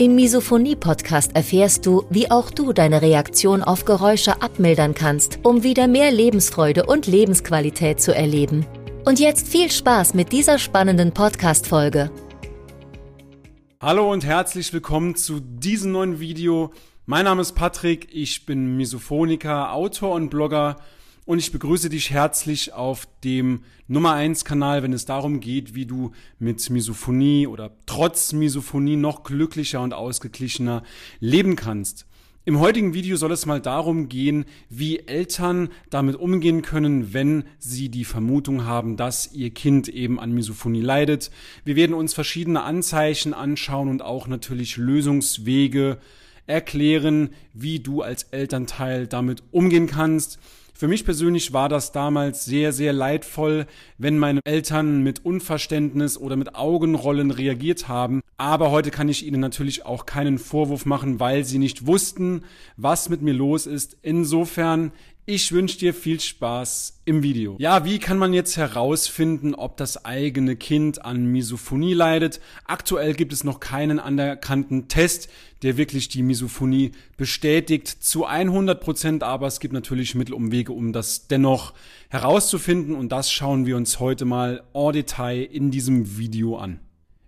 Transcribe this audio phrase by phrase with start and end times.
[0.00, 5.88] Im Misophonie-Podcast erfährst du, wie auch du deine Reaktion auf Geräusche abmildern kannst, um wieder
[5.88, 8.64] mehr Lebensfreude und Lebensqualität zu erleben.
[9.04, 12.10] Und jetzt viel Spaß mit dieser spannenden Podcast-Folge.
[13.78, 16.72] Hallo und herzlich willkommen zu diesem neuen Video.
[17.04, 20.78] Mein Name ist Patrick, ich bin Misophoniker, Autor und Blogger
[21.30, 25.86] und ich begrüße dich herzlich auf dem Nummer 1 Kanal, wenn es darum geht, wie
[25.86, 30.82] du mit Misophonie oder trotz Misophonie noch glücklicher und ausgeglichener
[31.20, 32.04] leben kannst.
[32.44, 37.90] Im heutigen Video soll es mal darum gehen, wie Eltern damit umgehen können, wenn sie
[37.90, 41.30] die Vermutung haben, dass ihr Kind eben an Misophonie leidet.
[41.64, 45.98] Wir werden uns verschiedene Anzeichen anschauen und auch natürlich Lösungswege
[46.48, 50.40] erklären, wie du als Elternteil damit umgehen kannst.
[50.80, 53.66] Für mich persönlich war das damals sehr, sehr leidvoll,
[53.98, 58.22] wenn meine Eltern mit Unverständnis oder mit Augenrollen reagiert haben.
[58.38, 62.44] Aber heute kann ich ihnen natürlich auch keinen Vorwurf machen, weil sie nicht wussten,
[62.78, 63.98] was mit mir los ist.
[64.00, 64.92] Insofern
[65.30, 67.54] ich wünsche dir viel Spaß im Video.
[67.60, 72.40] Ja, wie kann man jetzt herausfinden, ob das eigene Kind an Misophonie leidet?
[72.64, 75.30] Aktuell gibt es noch keinen anerkannten Test,
[75.62, 80.72] der wirklich die Misophonie bestätigt zu 100 Prozent, aber es gibt natürlich Mittel um Wege,
[80.72, 81.74] um das dennoch
[82.08, 86.80] herauszufinden und das schauen wir uns heute mal en Detail in diesem Video an.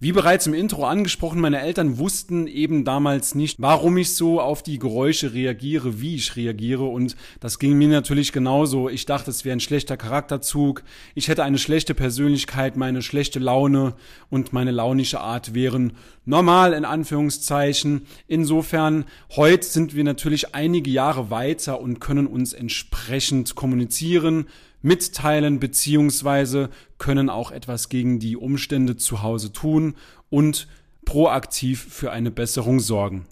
[0.00, 4.62] Wie bereits im Intro angesprochen, meine Eltern wussten eben damals nicht, warum ich so auf
[4.62, 8.88] die Geräusche reagiere, wie ich reagiere und das ging mir natürlich genauso.
[8.88, 10.84] Ich dachte, es wäre ein schlechter Charakterzug,
[11.16, 13.96] ich hätte eine schlechte Persönlichkeit, meine schlechte Laune
[14.30, 15.94] und meine launische Art wären
[16.24, 18.02] normal in Anführungszeichen.
[18.28, 19.04] Insofern,
[19.34, 24.46] heute sind wir natürlich einige Jahre weiter und können uns entsprechend kommunizieren,
[24.82, 29.94] mitteilen beziehungsweise können auch etwas gegen die Umstände zu Hause tun
[30.30, 30.68] und
[31.04, 33.26] proaktiv für eine Besserung sorgen.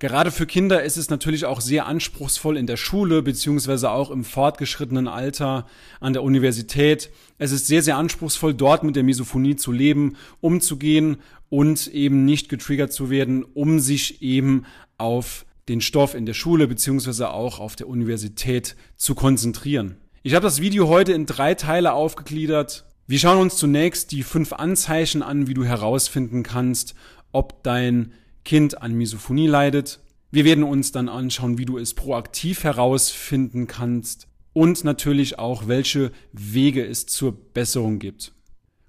[0.00, 4.22] Gerade für Kinder ist es natürlich auch sehr anspruchsvoll in der Schule beziehungsweise auch im
[4.22, 5.66] fortgeschrittenen Alter
[5.98, 7.10] an der Universität.
[7.38, 11.16] Es ist sehr, sehr anspruchsvoll, dort mit der Misophonie zu leben, umzugehen
[11.48, 14.66] und eben nicht getriggert zu werden, um sich eben
[14.98, 19.96] auf den Stoff in der Schule beziehungsweise auch auf der Universität zu konzentrieren.
[20.24, 22.84] Ich habe das Video heute in drei Teile aufgegliedert.
[23.06, 26.96] Wir schauen uns zunächst die fünf Anzeichen an, wie du herausfinden kannst,
[27.30, 28.12] ob dein
[28.44, 30.00] Kind an Misophonie leidet.
[30.32, 36.10] Wir werden uns dann anschauen, wie du es proaktiv herausfinden kannst und natürlich auch, welche
[36.32, 38.32] Wege es zur Besserung gibt.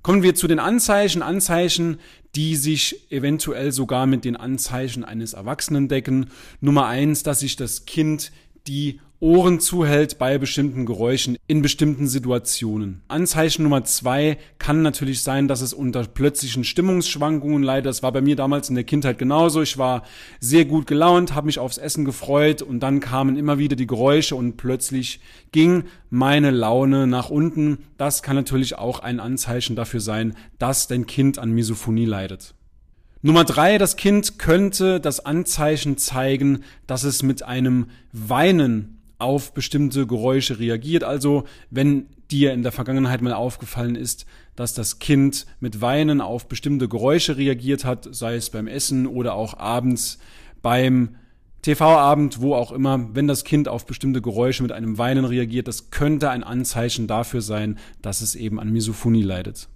[0.01, 1.21] Kommen wir zu den Anzeichen.
[1.21, 1.99] Anzeichen,
[2.35, 6.31] die sich eventuell sogar mit den Anzeichen eines Erwachsenen decken.
[6.59, 8.31] Nummer eins, dass sich das Kind
[8.65, 13.01] die Ohren zuhält bei bestimmten Geräuschen in bestimmten Situationen.
[13.09, 17.87] Anzeichen Nummer zwei kann natürlich sein, dass es unter plötzlichen Stimmungsschwankungen leidet.
[17.87, 19.61] Das war bei mir damals in der Kindheit genauso.
[19.61, 20.03] Ich war
[20.39, 24.37] sehr gut gelaunt, habe mich aufs Essen gefreut und dann kamen immer wieder die Geräusche
[24.37, 25.19] und plötzlich
[25.51, 27.79] ging meine Laune nach unten.
[27.97, 32.53] Das kann natürlich auch ein Anzeichen dafür sein, dass dein Kind an Misophonie leidet.
[33.21, 40.07] Nummer drei, das Kind könnte das Anzeichen zeigen, dass es mit einem Weinen auf bestimmte
[40.07, 41.03] Geräusche reagiert.
[41.03, 44.25] Also wenn dir in der Vergangenheit mal aufgefallen ist,
[44.55, 49.33] dass das Kind mit Weinen auf bestimmte Geräusche reagiert hat, sei es beim Essen oder
[49.33, 50.19] auch abends
[50.61, 51.15] beim
[51.61, 55.91] TV-Abend, wo auch immer, wenn das Kind auf bestimmte Geräusche mit einem Weinen reagiert, das
[55.91, 59.67] könnte ein Anzeichen dafür sein, dass es eben an Misophonie leidet.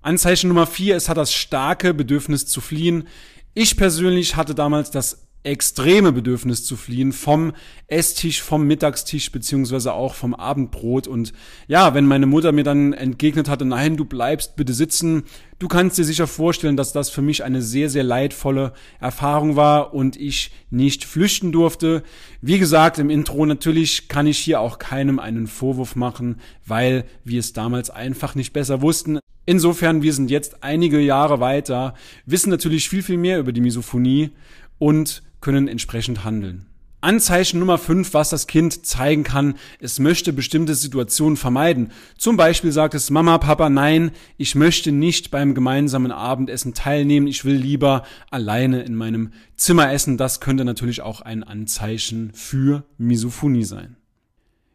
[0.00, 3.08] Anzeichen Nummer vier, es hat das starke Bedürfnis zu fliehen.
[3.54, 7.52] Ich persönlich hatte damals das extreme Bedürfnis zu fliehen vom
[7.86, 11.06] Esstisch, vom Mittagstisch beziehungsweise auch vom Abendbrot.
[11.06, 11.32] Und
[11.68, 15.22] ja, wenn meine Mutter mir dann entgegnet hatte, nein, du bleibst bitte sitzen,
[15.60, 19.94] du kannst dir sicher vorstellen, dass das für mich eine sehr, sehr leidvolle Erfahrung war
[19.94, 22.02] und ich nicht flüchten durfte.
[22.42, 27.38] Wie gesagt, im Intro natürlich kann ich hier auch keinem einen Vorwurf machen, weil wir
[27.38, 29.20] es damals einfach nicht besser wussten.
[29.48, 31.94] Insofern, wir sind jetzt einige Jahre weiter,
[32.24, 34.32] wissen natürlich viel, viel mehr über die Misophonie
[34.78, 36.66] und können entsprechend handeln.
[37.00, 41.92] Anzeichen Nummer 5, was das Kind zeigen kann, es möchte bestimmte Situationen vermeiden.
[42.18, 47.44] Zum Beispiel sagt es Mama, Papa, nein, ich möchte nicht beim gemeinsamen Abendessen teilnehmen, ich
[47.44, 50.16] will lieber alleine in meinem Zimmer essen.
[50.16, 53.94] Das könnte natürlich auch ein Anzeichen für Misophonie sein.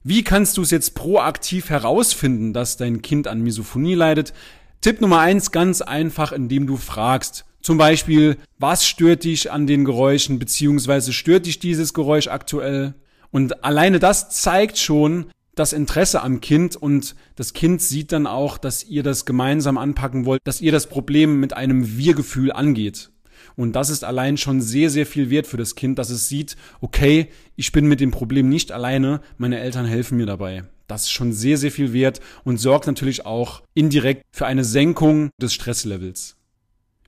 [0.05, 4.31] Wie kannst du es jetzt proaktiv herausfinden, dass dein Kind an Misophonie leidet?
[4.79, 7.43] Tipp Nummer eins, ganz einfach, indem du fragst.
[7.61, 12.95] Zum Beispiel, was stört dich an den Geräuschen, beziehungsweise stört dich dieses Geräusch aktuell?
[13.29, 18.57] Und alleine das zeigt schon das Interesse am Kind und das Kind sieht dann auch,
[18.57, 23.11] dass ihr das gemeinsam anpacken wollt, dass ihr das Problem mit einem Wir-Gefühl angeht.
[23.55, 26.55] Und das ist allein schon sehr, sehr viel wert für das Kind, dass es sieht,
[26.79, 30.63] okay, ich bin mit dem Problem nicht alleine, meine Eltern helfen mir dabei.
[30.87, 35.29] Das ist schon sehr, sehr viel wert und sorgt natürlich auch indirekt für eine Senkung
[35.39, 36.37] des Stresslevels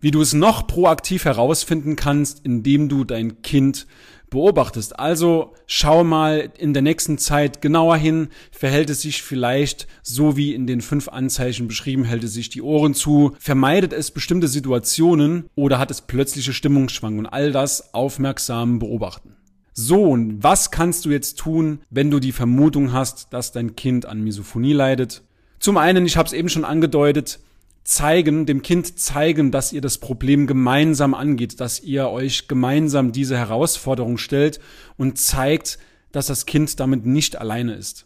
[0.03, 3.87] wie du es noch proaktiv herausfinden kannst, indem du dein Kind
[4.29, 4.99] beobachtest.
[4.99, 10.53] Also schau mal in der nächsten Zeit genauer hin, verhält es sich vielleicht so wie
[10.53, 15.45] in den fünf Anzeichen beschrieben, hält es sich die Ohren zu, vermeidet es bestimmte Situationen
[15.55, 17.25] oder hat es plötzliche Stimmungsschwankungen.
[17.25, 19.37] All das aufmerksam beobachten.
[19.71, 24.05] So, und was kannst du jetzt tun, wenn du die Vermutung hast, dass dein Kind
[24.05, 25.21] an Misophonie leidet?
[25.59, 27.39] Zum einen, ich habe es eben schon angedeutet,
[27.83, 33.37] zeigen, dem Kind zeigen, dass ihr das Problem gemeinsam angeht, dass ihr euch gemeinsam diese
[33.37, 34.59] Herausforderung stellt
[34.97, 35.77] und zeigt,
[36.11, 38.05] dass das Kind damit nicht alleine ist.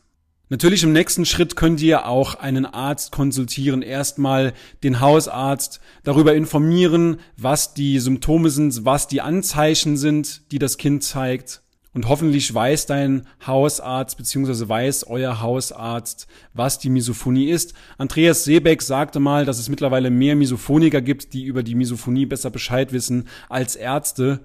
[0.49, 7.19] Natürlich im nächsten Schritt könnt ihr auch einen Arzt konsultieren, erstmal den Hausarzt, darüber informieren,
[7.35, 11.61] was die Symptome sind, was die Anzeichen sind, die das Kind zeigt
[11.97, 17.73] und hoffentlich weiß dein Hausarzt beziehungsweise weiß euer Hausarzt, was die Misophonie ist.
[17.97, 22.51] Andreas Seebeck sagte mal, dass es mittlerweile mehr Misophoniker gibt, die über die Misophonie besser
[22.51, 24.41] Bescheid wissen als Ärzte.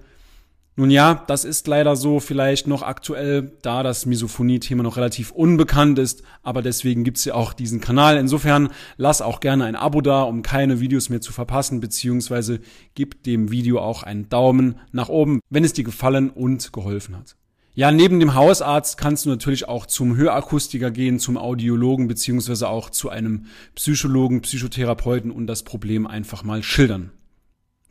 [0.75, 5.99] Nun ja, das ist leider so vielleicht noch aktuell, da das Misophonie-Thema noch relativ unbekannt
[5.99, 8.17] ist, aber deswegen gibt's ja auch diesen Kanal.
[8.17, 12.61] Insofern lass auch gerne ein Abo da, um keine Videos mehr zu verpassen, beziehungsweise
[12.95, 17.35] gib dem Video auch einen Daumen nach oben, wenn es dir gefallen und geholfen hat.
[17.75, 22.91] Ja, neben dem Hausarzt kannst du natürlich auch zum Hörakustiker gehen, zum Audiologen beziehungsweise auch
[22.91, 27.11] zu einem Psychologen, Psychotherapeuten und das Problem einfach mal schildern.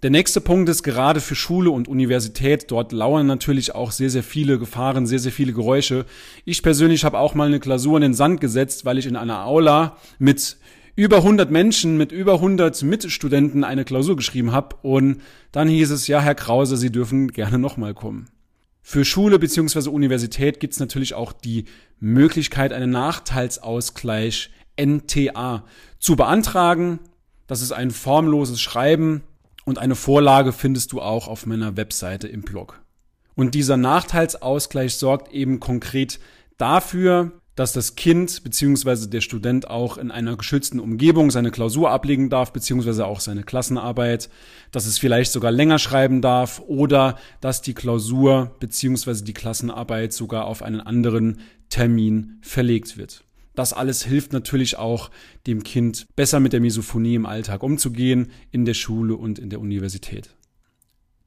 [0.04, 2.70] Der nächste Punkt ist gerade für Schule und Universität.
[2.70, 6.06] Dort lauern natürlich auch sehr, sehr viele Gefahren, sehr, sehr viele Geräusche.
[6.44, 9.46] Ich persönlich habe auch mal eine Klausur in den Sand gesetzt, weil ich in einer
[9.46, 10.58] Aula mit
[10.94, 14.76] über 100 Menschen, mit über 100 Mitstudenten eine Klausur geschrieben habe.
[14.82, 18.28] Und dann hieß es, ja, Herr Krause, Sie dürfen gerne nochmal kommen.
[18.82, 21.64] Für Schule beziehungsweise Universität gibt es natürlich auch die
[22.00, 25.64] Möglichkeit, einen Nachteilsausgleich NTA
[25.98, 26.98] zu beantragen.
[27.46, 29.22] Das ist ein formloses Schreiben
[29.64, 32.82] und eine Vorlage findest du auch auf meiner Webseite im Blog.
[33.34, 36.18] Und dieser Nachteilsausgleich sorgt eben konkret
[36.58, 42.30] dafür, dass das Kind beziehungsweise der Student auch in einer geschützten Umgebung seine Klausur ablegen
[42.30, 44.30] darf, beziehungsweise auch seine Klassenarbeit,
[44.70, 50.46] dass es vielleicht sogar länger schreiben darf oder dass die Klausur beziehungsweise die Klassenarbeit sogar
[50.46, 53.24] auf einen anderen Termin verlegt wird.
[53.54, 55.10] Das alles hilft natürlich auch
[55.46, 59.60] dem Kind besser mit der Misophonie im Alltag umzugehen, in der Schule und in der
[59.60, 60.30] Universität.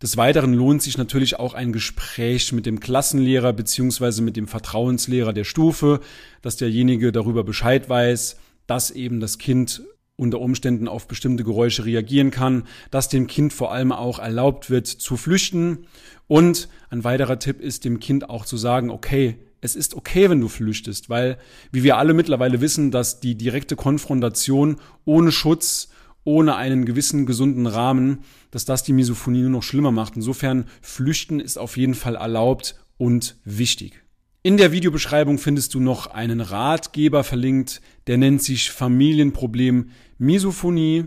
[0.05, 5.33] Des Weiteren lohnt sich natürlich auch ein Gespräch mit dem Klassenlehrer beziehungsweise mit dem Vertrauenslehrer
[5.33, 5.99] der Stufe,
[6.43, 8.37] dass derjenige darüber Bescheid weiß,
[8.67, 9.81] dass eben das Kind
[10.15, 14.85] unter Umständen auf bestimmte Geräusche reagieren kann, dass dem Kind vor allem auch erlaubt wird
[14.85, 15.87] zu flüchten.
[16.27, 20.39] Und ein weiterer Tipp ist dem Kind auch zu sagen, okay, es ist okay, wenn
[20.39, 21.39] du flüchtest, weil,
[21.71, 25.89] wie wir alle mittlerweile wissen, dass die direkte Konfrontation ohne Schutz
[26.25, 28.19] ohne einen gewissen gesunden Rahmen,
[28.51, 30.17] dass das die Misophonie nur noch schlimmer macht.
[30.17, 34.03] Insofern Flüchten ist auf jeden Fall erlaubt und wichtig.
[34.43, 41.05] In der Videobeschreibung findest du noch einen Ratgeber verlinkt, der nennt sich Familienproblem Misophonie.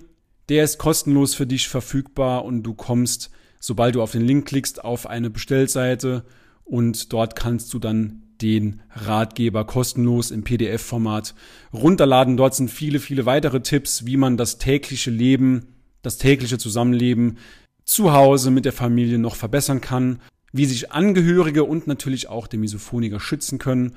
[0.48, 4.82] Der ist kostenlos für dich verfügbar und du kommst, sobald du auf den Link klickst,
[4.82, 6.24] auf eine Bestellseite
[6.64, 11.34] und dort kannst du dann den Ratgeber kostenlos im PDF-Format
[11.72, 12.36] runterladen.
[12.36, 17.38] Dort sind viele, viele weitere Tipps, wie man das tägliche Leben, das tägliche Zusammenleben
[17.84, 20.20] zu Hause mit der Familie noch verbessern kann,
[20.52, 23.94] wie sich Angehörige und natürlich auch der Misophoniker schützen können,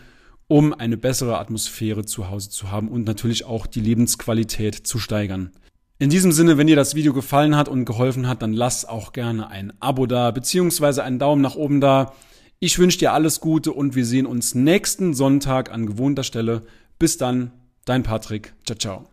[0.48, 5.52] um eine bessere Atmosphäre zu Hause zu haben und natürlich auch die Lebensqualität zu steigern.
[5.98, 9.14] In diesem Sinne, wenn dir das Video gefallen hat und geholfen hat, dann lass auch
[9.14, 12.14] gerne ein Abo da, beziehungsweise einen Daumen nach oben da.
[12.64, 16.62] Ich wünsche dir alles Gute und wir sehen uns nächsten Sonntag an gewohnter Stelle.
[17.00, 17.52] Bis dann,
[17.86, 18.54] dein Patrick.
[18.66, 19.11] Ciao, ciao.